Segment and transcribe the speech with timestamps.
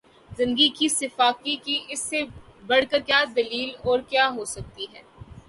[0.31, 2.21] زندگی کی سفاکی کی اس سے
[2.67, 2.99] بڑھ کر
[3.35, 5.01] دلیل اور کیا ہوسکتی ہے